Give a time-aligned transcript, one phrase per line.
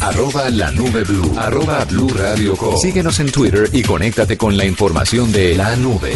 [0.00, 1.34] Arroba la nube blue.
[1.38, 2.76] Arroba blue radio com.
[2.76, 6.12] Síguenos en Twitter y conéctate con la información de la nube.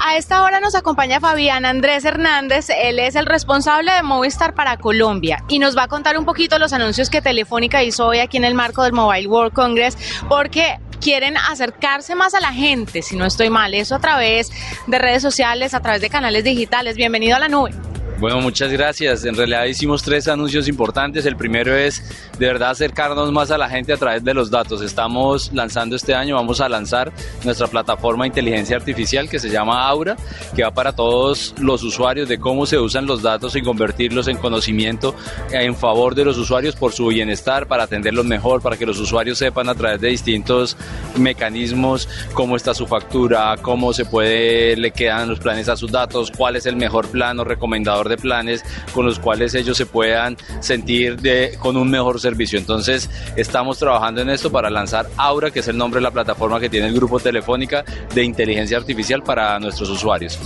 [0.00, 4.76] A esta hora nos acompaña Fabián Andrés Hernández, él es el responsable de Movistar para
[4.76, 8.36] Colombia y nos va a contar un poquito los anuncios que Telefónica hizo hoy aquí
[8.36, 9.96] en el marco del Mobile World Congress,
[10.28, 14.50] porque quieren acercarse más a la gente, si no estoy mal, eso a través
[14.86, 16.96] de redes sociales, a través de canales digitales.
[16.96, 17.72] Bienvenido a la nube.
[18.22, 19.24] Bueno, muchas gracias.
[19.24, 21.26] En realidad hicimos tres anuncios importantes.
[21.26, 22.04] El primero es
[22.38, 24.80] de verdad acercarnos más a la gente a través de los datos.
[24.80, 27.12] Estamos lanzando este año, vamos a lanzar
[27.42, 30.16] nuestra plataforma de inteligencia artificial que se llama Aura,
[30.54, 34.36] que va para todos los usuarios de cómo se usan los datos y convertirlos en
[34.36, 35.16] conocimiento
[35.50, 39.36] en favor de los usuarios por su bienestar, para atenderlos mejor, para que los usuarios
[39.36, 40.76] sepan a través de distintos
[41.16, 46.30] mecanismos cómo está su factura, cómo se puede, le quedan los planes a sus datos,
[46.30, 50.36] cuál es el mejor plan o recomendador de planes con los cuales ellos se puedan
[50.60, 52.58] sentir de, con un mejor servicio.
[52.58, 56.60] Entonces, estamos trabajando en esto para lanzar Aura, que es el nombre de la plataforma
[56.60, 60.38] que tiene el grupo Telefónica de inteligencia artificial para nuestros usuarios.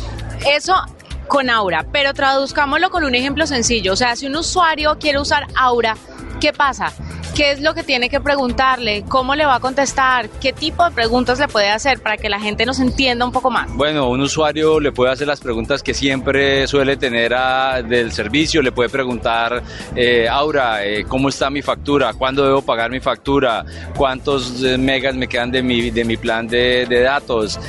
[0.46, 0.74] Eso
[1.26, 3.92] con Aura, pero traduzcámoslo con un ejemplo sencillo.
[3.92, 5.96] O sea, si un usuario quiere usar Aura,
[6.40, 6.92] ¿qué pasa?
[7.36, 9.04] ¿Qué es lo que tiene que preguntarle?
[9.06, 10.30] ¿Cómo le va a contestar?
[10.40, 13.50] ¿Qué tipo de preguntas le puede hacer para que la gente nos entienda un poco
[13.50, 13.70] más?
[13.74, 18.62] Bueno, un usuario le puede hacer las preguntas que siempre suele tener a, del servicio.
[18.62, 19.62] Le puede preguntar,
[19.94, 22.14] eh, Aura, eh, ¿cómo está mi factura?
[22.14, 23.66] ¿Cuándo debo pagar mi factura?
[23.94, 27.60] ¿Cuántos eh, megas me quedan de mi, de mi plan de, de datos?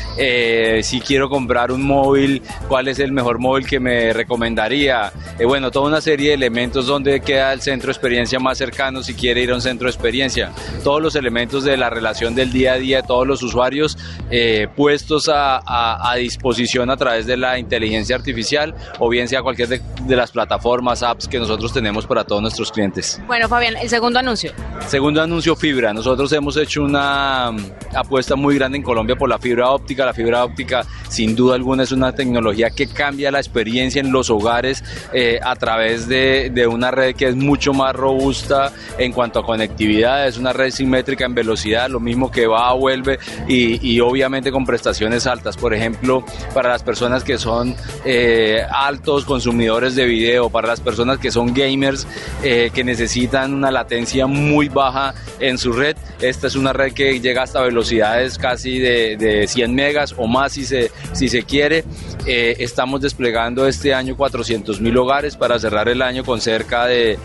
[0.82, 5.12] Si quiero comprar un móvil, ¿cuál es el mejor móvil que me recomendaría?
[5.46, 9.14] Bueno, toda una serie de elementos donde queda el centro de experiencia más cercano si
[9.14, 10.52] quiere ir a un centro de experiencia.
[10.84, 13.98] Todos los elementos de la relación del día a día de todos los usuarios
[14.32, 19.42] eh, puestos a, a, a, disposición a través de la inteligencia artificial o bien sea
[19.42, 23.22] cualquier de, de, las plataformas, apps que nosotros tenemos para todos nuestros clientes.
[23.28, 24.52] Bueno, Fabián, el segundo anuncio.
[24.88, 25.94] Segundo anuncio, fibra.
[25.94, 27.50] Nosotros hemos hecho una
[27.96, 30.06] apuesta muy grande en Colombia por la fibra óptica.
[30.06, 34.30] La fibra óptica, sin duda alguna, es una tecnología que cambia la experiencia en los
[34.30, 39.40] hogares eh, a través de, de una red que es mucho más robusta en cuanto
[39.40, 44.00] a conectividad, es una red simétrica en velocidad, lo mismo que va, vuelve y, y
[44.02, 45.58] obviamente con prestaciones altas.
[45.58, 47.76] Por ejemplo, para las personas que son
[48.06, 52.06] eh, altos consumidores de video, para las personas que son gamers,
[52.44, 57.20] eh, que necesitan una latencia muy baja en su red, esta es una red que
[57.20, 61.86] llega hasta velocidades casi de, de 100 megas o más si se, si se quiere.
[62.28, 67.18] Eh, estamos desplegando este año 400 mil hogares para cerrar el año con cerca de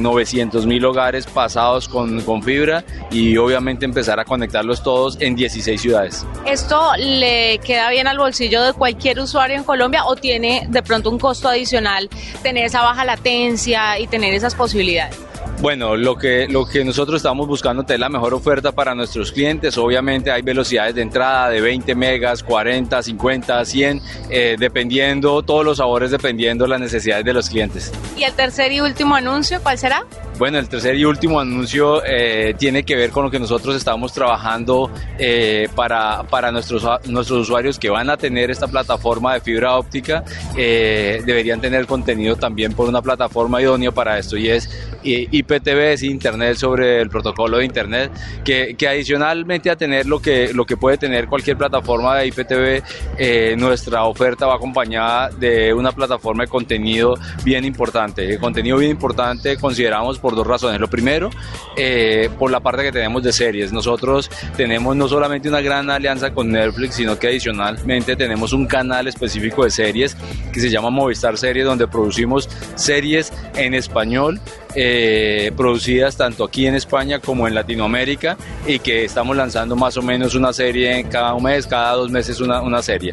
[0.00, 5.80] 900 mil hogares pasados con, con, fibra y obviamente empezar a conectarlos todos en 16
[5.80, 6.26] ciudades.
[6.44, 11.08] ¿Esto le queda bien al bolsillo de cualquier usuario en Colombia o tiene de pronto
[11.10, 12.08] un costo adicional
[12.42, 15.16] tener esa baja latencia y tener esas posibilidades?
[15.62, 19.78] Bueno, lo que, lo que nosotros estamos buscando es la mejor oferta para nuestros clientes.
[19.78, 25.76] Obviamente hay velocidades de entrada de 20 megas, 40, 50, 100, eh, dependiendo, todos los
[25.76, 27.92] sabores dependiendo las necesidades de los clientes.
[28.16, 30.04] ¿Y el tercer y último anuncio cuál será?
[30.38, 34.12] Bueno, el tercer y último anuncio eh, tiene que ver con lo que nosotros estamos
[34.12, 39.76] trabajando eh, para, para nuestros, nuestros usuarios que van a tener esta plataforma de fibra
[39.76, 40.24] óptica.
[40.56, 44.70] Eh, deberían tener contenido también por una plataforma idónea para esto y es
[45.04, 48.10] IPTV, es Internet sobre el protocolo de Internet,
[48.44, 53.58] que, que adicionalmente a tener lo que, lo que puede tener cualquier plataforma de IPTV,
[53.58, 58.28] nuestra oferta va acompañada de una plataforma de contenido bien importante.
[58.28, 60.80] El contenido bien importante consideramos por dos razones.
[60.80, 61.28] Lo primero,
[61.76, 63.72] eh, por la parte que tenemos de series.
[63.72, 69.08] Nosotros tenemos no solamente una gran alianza con Netflix, sino que adicionalmente tenemos un canal
[69.08, 70.16] específico de series
[70.52, 74.40] que se llama Movistar Series, donde producimos series en español
[74.74, 78.36] eh, producidas tanto aquí en España como en Latinoamérica
[78.66, 82.40] y que estamos lanzando más o menos una serie cada un mes, cada dos meses
[82.40, 83.12] una, serie.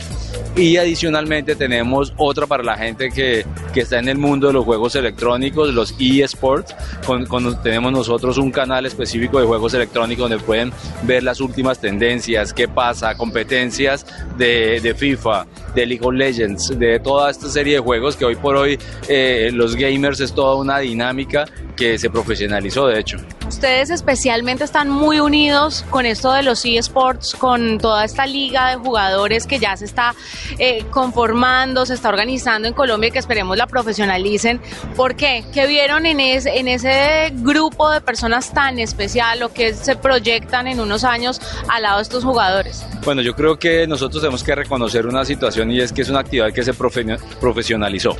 [0.56, 4.66] Y adicionalmente tenemos otra para la gente que, que está en el mundo de los
[4.66, 6.76] juegos electrónicos, los eSports.
[7.06, 10.72] Con, con, tenemos nosotros un canal específico de juegos electrónicos donde pueden
[11.04, 14.06] ver las últimas tendencias, qué pasa, competencias
[14.38, 18.56] de FIFA, de League of Legends, de toda esta serie de juegos que hoy por
[18.56, 18.78] hoy
[19.08, 21.46] eh, los gamers es toda una dinámica
[21.76, 23.18] que se profesionalizó de hecho.
[23.50, 28.76] Ustedes especialmente están muy unidos con esto de los eSports, con toda esta liga de
[28.76, 30.14] jugadores que ya se está
[30.60, 34.62] eh, conformando, se está organizando en Colombia y que esperemos la profesionalicen.
[34.96, 35.44] ¿Por qué?
[35.52, 41.04] ¿Qué vieron en ese, grupo de personas tan especial o que se proyectan en unos
[41.04, 42.86] años al lado de estos jugadores?
[43.04, 46.20] Bueno, yo creo que nosotros tenemos que reconocer una situación y es que es una
[46.20, 48.16] actividad que se profesionalizó.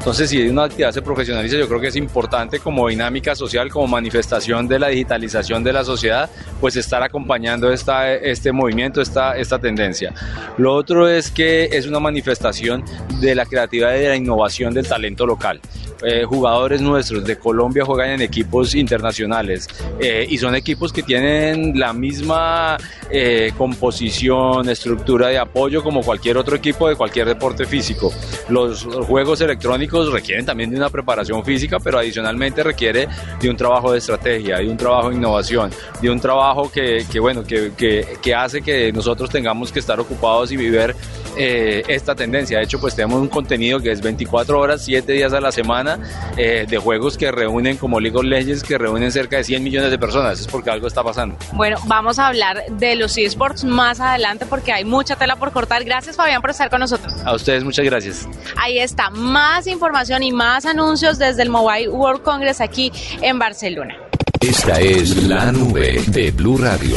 [0.00, 3.86] Entonces, si una actividad se profesionaliza, yo creo que es importante como dinámica social, como
[3.86, 9.58] manifestación de la digitalización de la sociedad, pues estar acompañando esta, este movimiento, esta, esta
[9.58, 10.14] tendencia.
[10.56, 12.82] Lo otro es que es una manifestación
[13.20, 15.60] de la creatividad y de la innovación del talento local.
[16.02, 19.68] Eh, jugadores nuestros de Colombia juegan en equipos internacionales
[20.00, 22.78] eh, y son equipos que tienen la misma
[23.10, 28.12] eh, composición, estructura de apoyo como cualquier otro equipo de cualquier deporte físico.
[28.48, 33.06] Los juegos electrónicos requieren también de una preparación física, pero adicionalmente requiere
[33.40, 35.70] de un trabajo de estrategia, de un trabajo de innovación,
[36.00, 40.50] de un trabajo que, bueno, que, que, que, hace que nosotros tengamos que estar ocupados
[40.50, 40.94] y vivir
[41.36, 42.58] esta tendencia.
[42.58, 45.52] De hecho, pues tenemos un contenido que es 24 horas, 7 días a la
[45.90, 45.98] semana
[46.36, 49.90] eh, de juegos que reúnen como League of Legends, que reúnen cerca de 100 millones
[49.90, 50.40] de personas.
[50.40, 51.36] Es porque algo está pasando.
[51.52, 55.84] Bueno, vamos a hablar de los eSports más adelante porque hay mucha tela por cortar.
[55.84, 57.14] Gracias Fabián por estar con nosotros.
[57.24, 58.28] A ustedes muchas gracias.
[58.56, 63.96] Ahí está, más información y más anuncios desde el Mobile World Congress aquí en Barcelona.
[64.40, 66.96] Esta es la nube de Blue Radio.